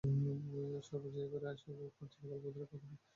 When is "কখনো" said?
2.63-2.95